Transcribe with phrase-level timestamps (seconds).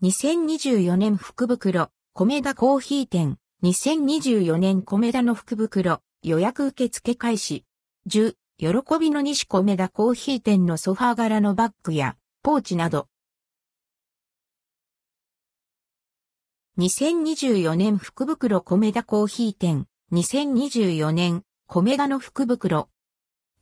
[0.00, 3.36] 2024年福袋、米田コーヒー店。
[3.64, 7.64] 2024年米田の福袋、予約受付開始。
[8.08, 8.68] 10、喜
[9.00, 13.08] びの西米田コーヒー店のソファー柄のバッグや、ポーチなど。
[16.78, 19.86] 2024年福袋米田コーヒー店。
[20.12, 22.88] 2024年、米田の福袋。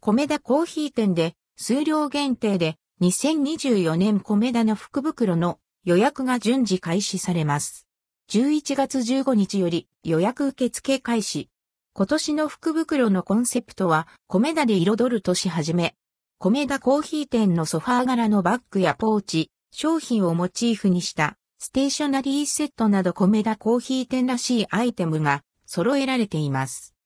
[0.00, 7.86] 米田コーヒー店で、数量限定で、2024年米田の福袋の予約が順次開始されます。
[8.31, 11.49] 11月15日より予約受付開始。
[11.93, 15.95] 今年の福袋のコンセプトは、米田で彩る年始め。
[16.40, 26.96] 米田コーヒー店のソファー柄のバッグやポーチ、商品をモチーフにしたステーショナリーセットなど米田コーヒー店らしいアイテムが揃えられています。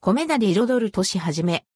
[0.00, 1.66] 米田で彩る年始め。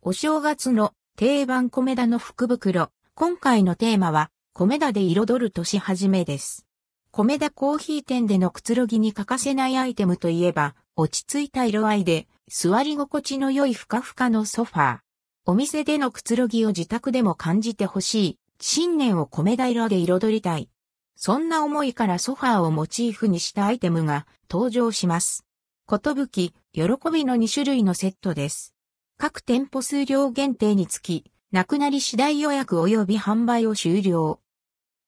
[0.00, 2.88] お正月の定番米田の福袋。
[3.14, 6.66] 今回のテーマは、米田で彩る年始めです。
[7.10, 14.98] 米田コーヒー店でのくつろぎに欠かせないアイテムといえば、落ち着いた色合いで、座り心地の良いふかふかのソファー。
[15.46, 18.38] お店でのくつろぎを自宅でも感じてほしい。
[18.60, 20.68] 新年を米田色で彩りたい。
[21.16, 25.46] そんな思いからソファーをモチーフにしたアイテムが登場します。
[25.86, 28.74] ことぶき、喜びの2種類のセットです。
[29.16, 34.41] 各店舗数量限定につき、なくなり次第予約及び販売を終了。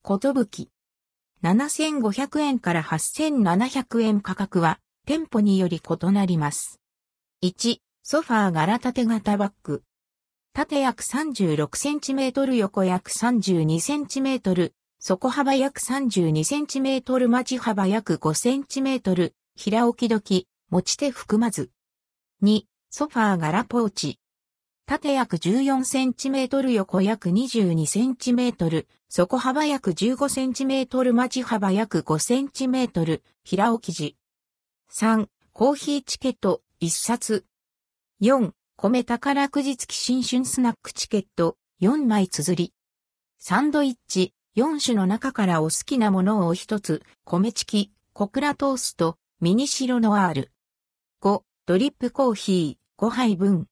[0.07, 0.69] ことぶき。
[1.43, 6.79] 7500円から8700円価格は店舗により異なります。
[7.43, 9.83] 1、ソファー柄縦型バッグ。
[10.53, 21.71] 縦約 36cm 横約 32cm、底幅約 32cm 待ち幅約 5cm、平置き時、持ち手含まず。
[22.43, 24.19] 2、ソファー柄ポーチ。
[24.87, 34.19] 縦約14センチメートル横約22センチメートル、底幅約15センチメートル待ち幅約5センチメートル、平置き地。
[34.93, 37.47] 3、コーヒーチケット1冊。
[38.21, 42.75] 4、米宝くじ付き新春スナックチケット4枚綴り。
[43.39, 50.53] サンドイッチ4種の中からお好きなものを1つ、米チキ、小倉トースト、ミニシロノワール。
[51.23, 53.67] 5、ドリップコーヒー5杯分。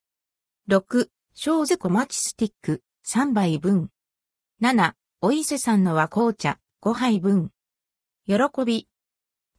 [0.72, 3.90] 6、ショーズ小町スティック3杯分。
[4.62, 7.50] 7、お伊勢さんの和紅茶5杯分。
[8.26, 8.88] 喜び。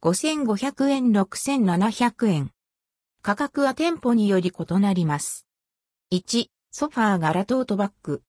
[0.02, 2.50] 5500円6700円。
[3.22, 5.46] 価格は店舗により異なります。
[6.12, 8.24] 1、ソファー柄トートバッグ。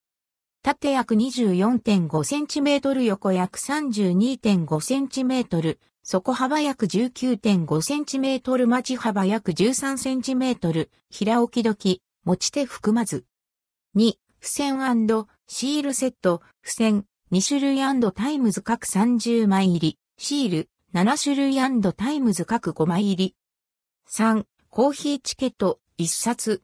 [0.61, 13.25] 縦約 24.5cm 横約 32.5cm、底幅約 19.5cm 待ち幅約 13cm、平置き時、持ち手含まず。
[13.95, 14.77] 2、付箋
[15.47, 21.55] シールセット、付箋、2種類タイムズ各30枚入り、シール、7種類
[21.93, 23.35] タイムズ各5枚入り。
[24.09, 26.63] 3、コーヒーチケット、1冊。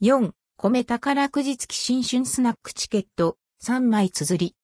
[0.00, 4.56] 4、米宝くじ付き新春スナックチケット、3枚綴り。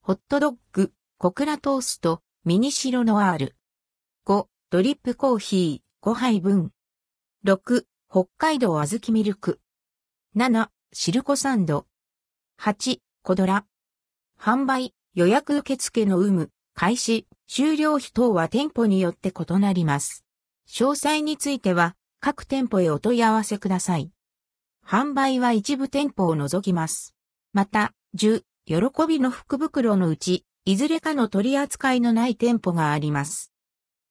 [0.00, 3.56] ホットドッグ、小倉トースト、ミニシロノワール。
[4.26, 6.72] 5、ドリップコーヒー、5杯分。
[7.44, 9.60] 6、北海道小豆ミルク。
[10.34, 11.84] 7、シルコサンド。
[12.58, 13.66] 8、コドラ。
[14.40, 20.24] 販売、予約受付の有無、開始、終了費等は店舗によって異なります。
[20.66, 24.10] 詳細については、各店舗へお問い合わせください。
[24.82, 27.14] 販売は一部店舗を除きます。
[27.52, 28.76] また、10、喜
[29.06, 33.52] びの福袋のうち、いずれかの取り扱いのない店舗があります。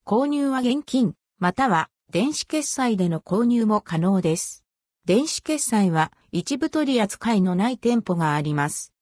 [0.06, 4.64] 購入は現金、または電子決済での購入も可能です。
[5.04, 8.94] 電子決済は一部取り扱いのない店舗があります。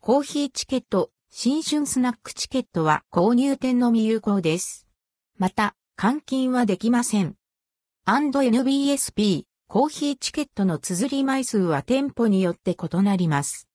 [0.00, 4.86] コーヒーチケット、新春スナックチケットは購入店のみ有効です。
[5.36, 7.34] また、換金はできません。
[8.06, 13.68] &NBSP、コーヒーチケットの綴り枚数は店舗によって異なります。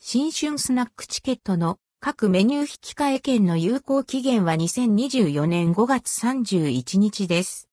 [0.00, 7.71] 新春スナックチケットの各メニュー引換券の有効期限は2024年5月31日です。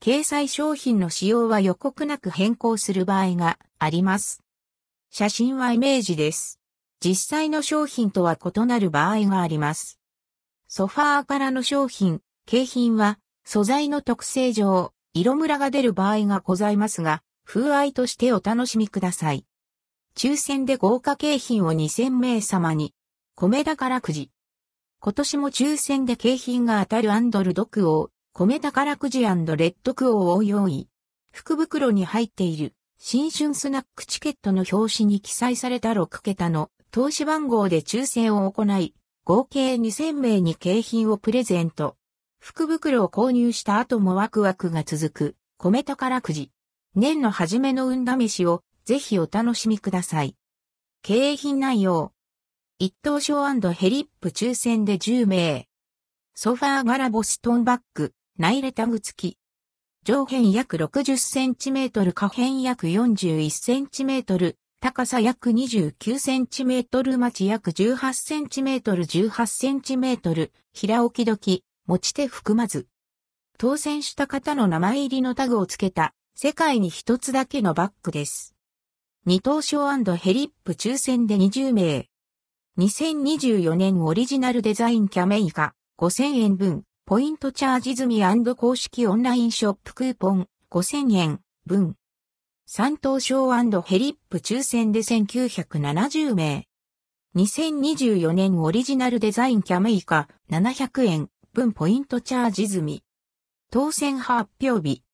[0.00, 4.42] 掲載商品の使用は予告なく変更する場合があります。
[5.10, 6.60] 写真はイメージです。
[7.00, 9.98] 実際の商品とは異なる場合があります。
[10.68, 19.46] ソファーからの商品、景品は素材の特性上、色ムラが出る場合がございますが、風合いとしてお楽しみください。
[20.16, 22.92] 抽選で豪華景品を2000名様に、
[23.34, 24.30] 米宝くじ。
[25.00, 30.90] 今年も抽選で景品が当たるアンドルドクオー、米宝くじレッドクオーを用意。
[31.32, 38.94] 福袋に入っている新春スナックチケットの表紙に記載された6桁の投資番号で抽選を行い、
[39.24, 41.96] 合計2000名に景品をプレゼント。
[42.38, 46.50] 福袋を購入した後もワクワクが続く、米宝くじ。
[46.94, 50.36] 年の初めの運試しを、ぜひお楽しみください。
[51.00, 52.12] 景品内容。
[52.78, 55.66] 一等賞ヘリップ抽選で10名。
[56.34, 59.38] ソファー柄ボストンバッグ、ナイレタグ付き。
[60.04, 72.86] 上辺約60センチメートル、下辺約41センチメートル、高さ約29センチメートル、町約18センチメートル、18センチメートル、平置き時、持ち手含まず。
[73.56, 78.54] 当選した方の名前入りのタグを付けた、世界に一つだけのバッグです。
[79.24, 82.06] 二等賞ヘリップ抽選で20名。
[82.78, 86.85] 2024年オリジナルデザインキャメイカ5000円分。
[87.08, 88.24] ポイントチャージ済み
[88.56, 91.94] 公式オンラインショップクーポン5000円分。
[92.66, 93.46] 三等賞
[93.80, 96.66] ヘリップ抽選で1970名。
[97.36, 103.04] 2024年オリジナルデザインキャメイカ700円分ポイントチャージ済み。
[103.70, 105.04] 当選発表日。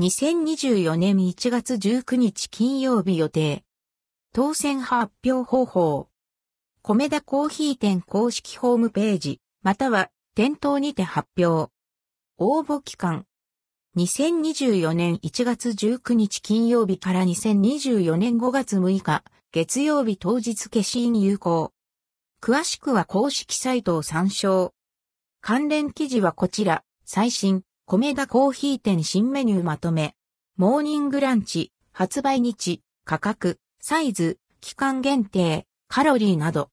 [0.00, 3.62] 2024年1月19日金曜日予定。
[4.34, 6.08] 当選発表方法。
[6.82, 11.72] 米田コーヒー店公式ホームページ、または店頭にて発表。
[12.38, 13.26] 応募期間。
[13.96, 21.72] 2024年1月19日金曜日から2024年5月6日月曜日当日消印有効。
[22.40, 24.72] 詳しくは公式サイトを参照。
[25.40, 30.14] 関連記事はこちら、最新、米田コーヒー店新メニューまとめ。
[30.56, 36.68] モーニングランチ、発売日、価格、サイズ、期間限定、カロリーなど。